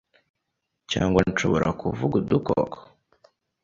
cyangwa 0.91 1.19
nshobora 1.31 1.67
kuvuga 1.81 2.15
udukoko? 2.21 2.77